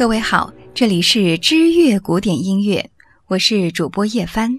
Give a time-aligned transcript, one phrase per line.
[0.00, 2.88] 各位好，这里是知乐古典音乐，
[3.26, 4.58] 我是主播叶帆。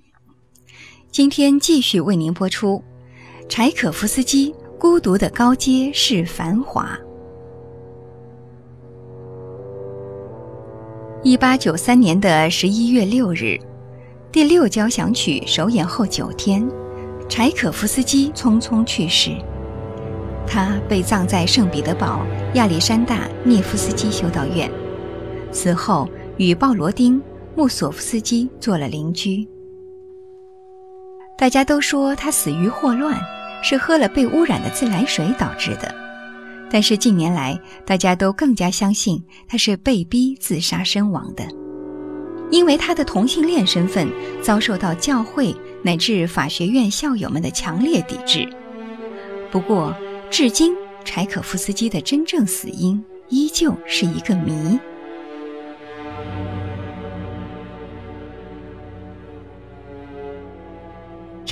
[1.10, 2.84] 今天继续为您播出
[3.50, 6.96] 柴可夫斯基《孤独的高阶是繁华》。
[11.24, 13.58] 一八九三年的十一月六日，
[14.32, 16.70] 第六交响曲首演后九天，
[17.28, 19.32] 柴可夫斯基匆匆去世。
[20.46, 22.24] 他被葬在圣彼得堡
[22.54, 24.72] 亚历山大涅夫斯基修道院。
[25.52, 27.20] 死后，与鲍罗丁·
[27.56, 29.48] 穆索夫斯基做了邻居。
[31.38, 33.20] 大家都说他死于霍乱，
[33.64, 35.94] 是喝了被污染的自来水导致的。
[36.70, 41.44] 但是近年来，大家都更加相信他是被逼自杀身亡的，
[42.50, 44.08] 因为他的同性恋身份
[44.42, 48.48] 遭受到教会乃至法学院校友们的强烈抵制。
[49.52, 49.94] 不过，
[50.30, 54.80] 至今柴可夫斯基的真正死因依旧是一个谜。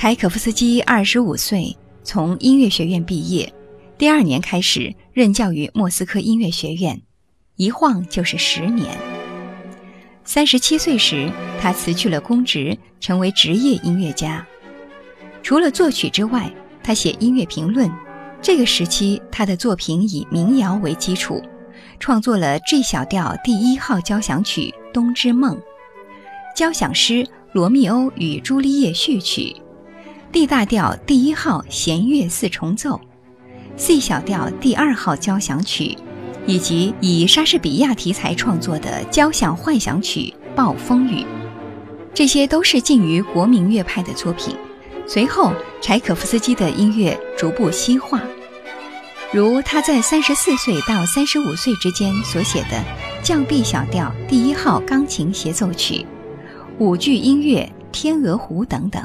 [0.00, 3.52] 柴可夫斯基二十五岁从音乐学院毕业，
[3.98, 6.98] 第二年开始任教于莫斯科音乐学院，
[7.56, 8.96] 一晃就是十年。
[10.24, 14.46] 三十七岁时，他辞去了公职，成为职业音乐家。
[15.42, 16.50] 除了作曲之外，
[16.82, 17.92] 他写音乐评论。
[18.40, 21.42] 这个时期，他的作品以民谣为基础，
[21.98, 25.56] 创作了 G 小调第一号交响曲《冬之梦》，
[26.56, 29.54] 交响诗《罗密欧与朱丽叶》序曲。
[30.32, 33.00] D 大调第一号弦乐四重奏
[33.76, 35.98] ，C 小调第二号交响曲，
[36.46, 41.22] 以及以莎士比亚题材创作的交响幻想曲《暴风雨》，
[42.14, 44.54] 这些都是近于国民乐派的作品。
[45.04, 48.22] 随后，柴可夫斯基的音乐逐步西化，
[49.32, 52.80] 如他在三十四岁到三十五岁之间所写的
[53.20, 56.06] 降 B 小调第一号钢琴协奏曲、
[56.78, 59.04] 舞剧音乐《天鹅湖》等等。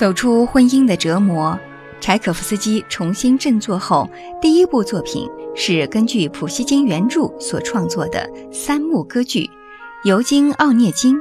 [0.00, 1.60] 走出婚姻的折磨，
[2.00, 4.08] 柴可夫斯基重新振作后，
[4.40, 9.40] 第一部作品是根据普希金原著所创作的三幕歌剧
[10.04, 11.18] 《尤金·奥涅金》，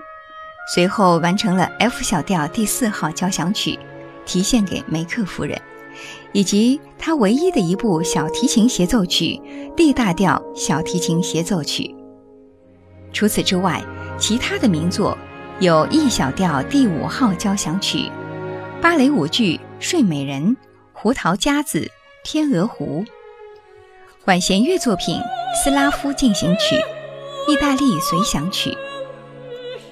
[0.74, 3.78] 随后完成了 F 小调第四号交响曲，
[4.26, 5.62] 题献给梅克夫人，
[6.32, 9.42] 以及他唯一的一部小提琴协奏曲
[9.76, 11.94] D 大调小提琴协奏曲。
[13.12, 13.84] 除此之外，
[14.18, 15.18] 其他的名作
[15.60, 18.10] 有 E 小调第五号交响曲。
[18.82, 20.42] 芭蕾舞剧《睡美人》、
[20.94, 21.80] 《胡桃夹子》、
[22.24, 23.04] 《天鹅湖》，
[24.24, 25.18] 管弦乐作品
[25.62, 26.76] 《斯拉夫进行曲》、
[27.52, 28.70] 《意大利随想曲》，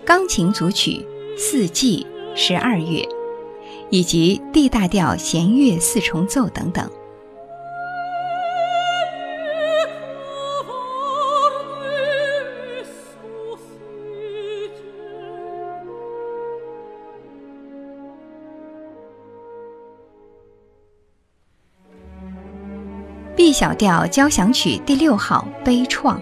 [0.06, 1.06] 钢琴组曲
[1.38, 3.02] 《四季》、《十二月》，
[3.90, 6.90] 以及 D 大调弦乐四重奏等等。
[23.47, 26.19] B 小调交响曲第六号悲怆，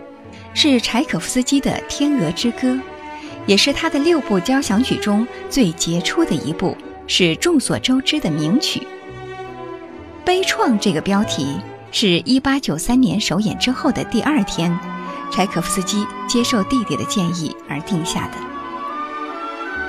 [0.53, 2.67] 是柴可夫斯基的《天鹅之歌》，
[3.47, 6.77] 也是他的六部交响曲中最杰出的一部，
[7.07, 8.85] 是众所周知的名曲。
[10.23, 11.57] 悲怆这个标题
[11.91, 14.79] 是一八九三年首演之后的第二天，
[15.31, 18.37] 柴可夫斯基接受弟弟的建议而定下的。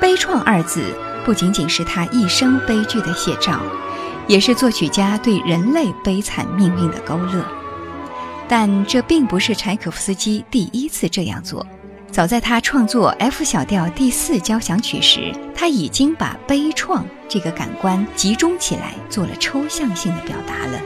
[0.01, 0.83] 悲怆二字
[1.27, 3.61] 不仅仅是他一生悲剧的写照。
[4.27, 7.45] 也是作曲家对人类悲惨命运的勾勒，
[8.49, 11.65] 但这并不是柴可夫斯基第一次这样做。
[12.11, 20.81] 早在他创作 F 小调第四交响曲时，他已经把悲怆这个感官集中起来，做了抽象性的表达了。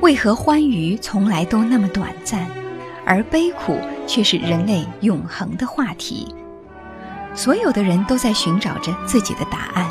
[0.00, 2.46] 为何欢愉从来都那么短暂，
[3.04, 6.34] 而悲苦却是人类永恒的话题？
[7.34, 9.88] 所有的人都在寻找着自己的答案。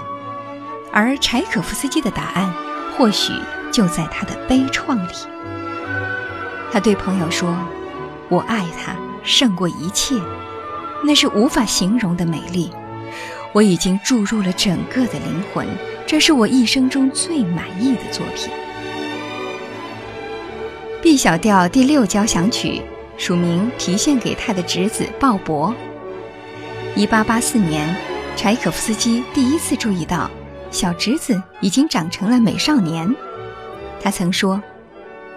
[0.93, 2.53] 而柴可夫斯基的答案，
[2.97, 3.33] 或许
[3.71, 5.13] 就在他的悲怆里。
[6.71, 7.57] 他对朋友说
[8.29, 10.15] ：“我爱他胜过一切，
[11.03, 12.71] 那是无法形容的美丽。
[13.53, 15.67] 我已经注入了整个的灵魂，
[16.05, 18.51] 这是我一生中最满意的作品。
[21.01, 22.81] ”B 小调第六交响曲
[23.17, 25.73] 署名题献给他的侄子鲍勃。
[26.95, 27.95] 1884年，
[28.35, 30.29] 柴可夫斯基第一次注意到。
[30.71, 33.13] 小侄子已经长成了美少年，
[34.01, 34.61] 他曾说：“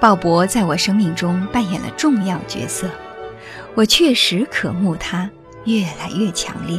[0.00, 2.88] 鲍勃在我生命中扮演了重要角色，
[3.74, 5.28] 我确实渴慕他
[5.64, 6.78] 越来越强烈。”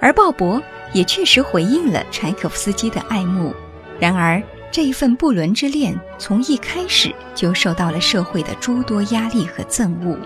[0.00, 0.62] 而鲍勃
[0.92, 3.54] 也确实回应了柴可夫斯基的爱慕。
[4.00, 10.16] 然而，这一份不伦之恋从一开始就受到了社会的诸多压力和憎恶。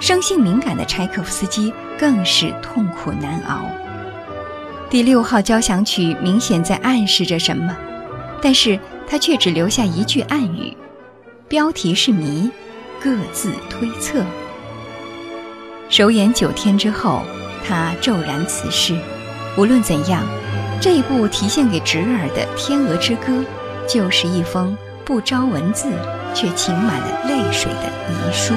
[0.00, 3.64] 生性敏感的柴可夫斯基更是痛苦难熬。
[4.92, 7.74] 第六号交响曲明显在暗示着什么，
[8.42, 8.78] 但是
[9.08, 10.76] 他却只留下一句暗语，
[11.48, 12.50] 标题是谜，
[13.02, 14.22] 各自推测。
[15.88, 17.22] 首演九天之后，
[17.66, 18.94] 他骤然辞世。
[19.56, 20.22] 无论怎样。
[20.78, 23.32] 这一部题献给侄儿的《天鹅之歌》，
[23.88, 25.86] 就是一封不着文字
[26.34, 28.52] 却噙满了泪水的遗书。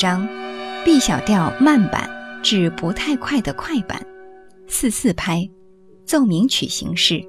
[0.00, 0.26] 章
[0.82, 2.08] ，B 小调慢板
[2.42, 4.00] 至不太快的快板，
[4.66, 5.46] 四四拍，
[6.06, 7.22] 奏鸣曲形式。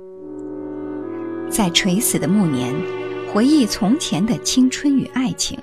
[1.50, 2.74] 在垂死的暮年，
[3.30, 5.60] 回忆从前的青春与爱情。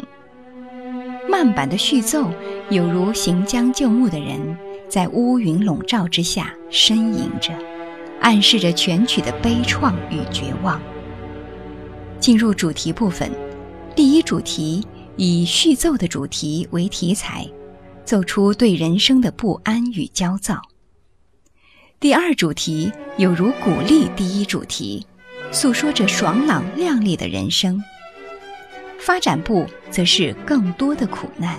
[1.26, 2.30] 慢板的序奏，
[2.68, 4.38] 有如行将就木的人，
[4.86, 7.54] 在乌云笼罩之下呻吟着，
[8.20, 10.78] 暗示着全曲的悲怆与绝望。
[12.20, 13.30] 进入主题部分，
[13.96, 14.86] 第一主题。
[15.20, 17.44] 以续奏的主题为题材，
[18.04, 20.62] 奏出对人生的不安与焦躁。
[21.98, 25.04] 第二主题有如鼓励第一主题，
[25.50, 27.82] 诉说着爽朗亮丽的人生。
[29.00, 31.58] 发展部则是更多的苦难。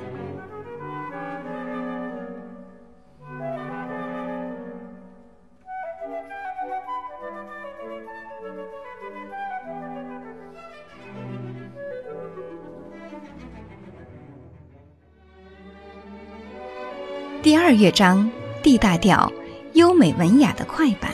[17.41, 18.30] 第二乐章
[18.62, 19.31] D 大调，
[19.71, 21.09] 优美文雅的快板，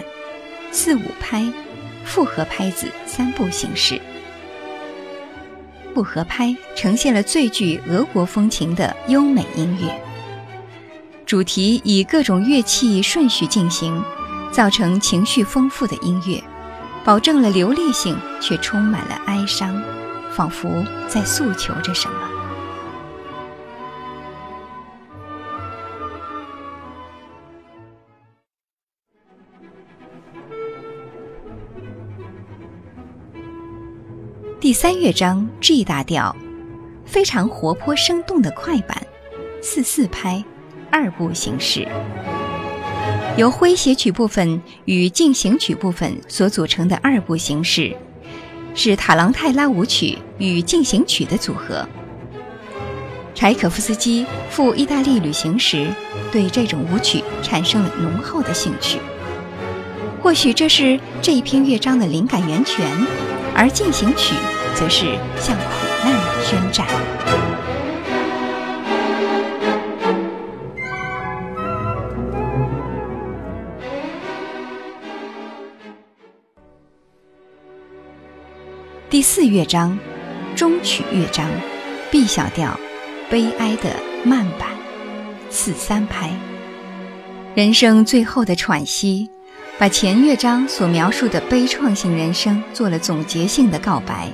[0.72, 1.45] 四五拍，
[2.04, 4.01] 复合拍子三部形式。
[5.94, 10.01] 复合拍呈现了最具俄国风情的优美音乐。
[11.27, 14.04] 主题以各种乐器顺序进行，
[14.51, 16.44] 造成情绪丰富的音乐，
[17.04, 19.80] 保证了流利性，却充满了哀伤，
[20.31, 22.34] 仿佛在诉求着什么。
[34.65, 36.35] 第三乐章 G 大调，
[37.06, 39.00] 非常活泼生动的快板，
[39.62, 40.44] 四四拍，
[40.89, 41.88] 二部形式，
[43.38, 47.95] 由诙谐曲部分与进行曲部分所组成的二部形式，
[48.73, 51.88] 是塔朗泰拉舞曲与进行曲的组合。
[53.35, 55.85] 柴可夫斯基赴意大利旅行时，
[56.31, 58.97] 对这种舞曲产生了浓厚的兴趣。
[60.25, 62.83] 或许这是这一篇乐章的灵感源泉，
[63.56, 64.33] 而进行曲。
[64.73, 65.06] 则是
[65.38, 65.64] 向苦
[66.04, 66.88] 难宣战。
[79.07, 79.95] 第四乐章，
[80.56, 81.47] 中曲乐章
[82.09, 82.76] ，B 小调，
[83.30, 84.69] 悲哀的慢板，
[85.52, 86.31] 四三拍，
[87.54, 89.30] 人生最后的喘息，
[89.77, 94.31] 把前乐章所描述的悲怆性人生做了总结性的告白。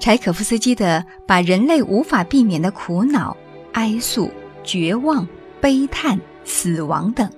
[0.00, 3.36] 柴可夫斯基的把人类无法避免的苦恼、
[3.72, 4.30] 哀诉、
[4.64, 5.28] 绝望、
[5.60, 7.30] 悲叹、死亡等，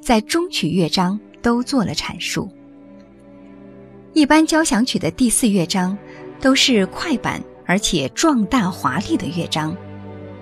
[0.00, 2.50] 在中曲乐章都做了阐述。
[4.14, 5.98] 一般交响曲的第四乐章
[6.40, 9.76] 都是快板而且壮大华丽的乐章，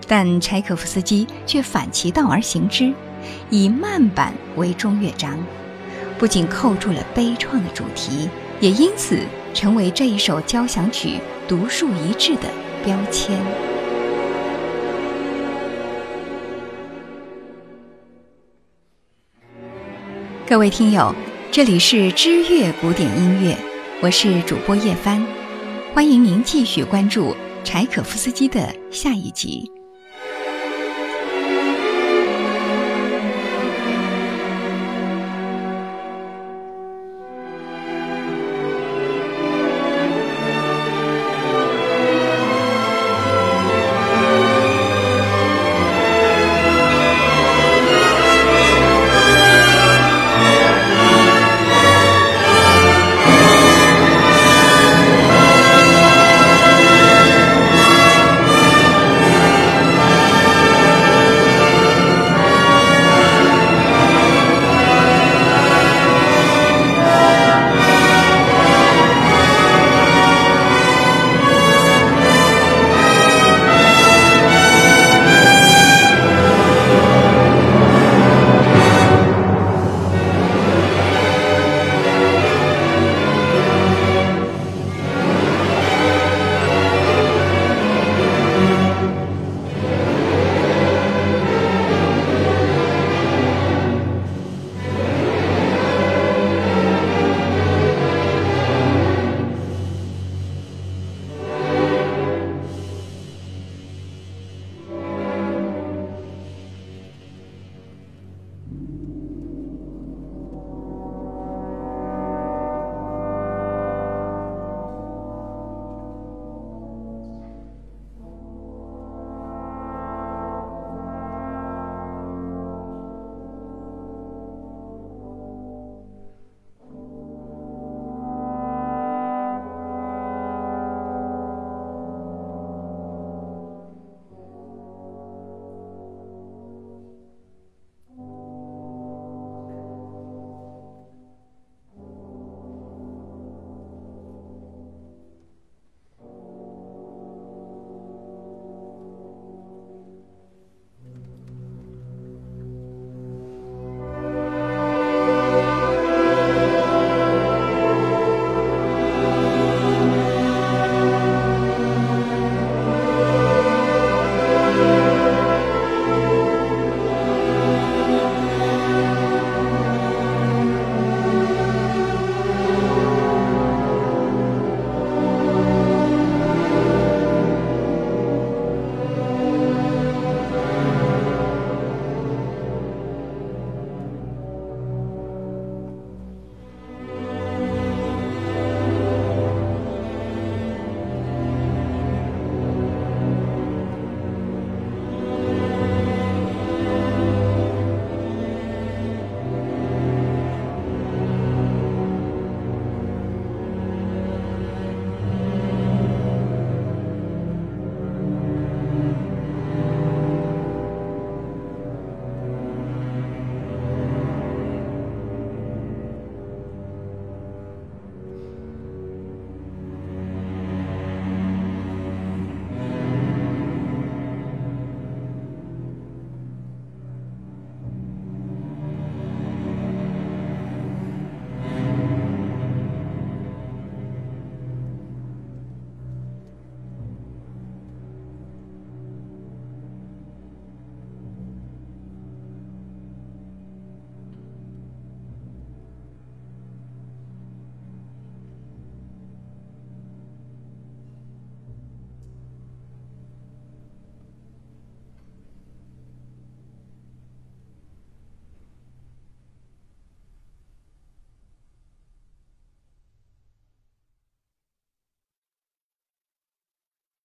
[0.06, 2.94] 但柴可夫斯基却反其道而行之，
[3.50, 5.36] 以慢板为中乐章，
[6.18, 8.28] 不仅扣住了悲怆的主题，
[8.60, 9.18] 也因此
[9.52, 11.20] 成为这一首交响曲。
[11.46, 12.48] 独树一帜的
[12.82, 13.38] 标签。
[20.46, 21.14] 各位听友，
[21.50, 23.54] 这里是知乐古典音乐，
[24.00, 25.22] 我是主播叶帆，
[25.92, 29.73] 欢迎您继续关注柴可夫斯基的下一集。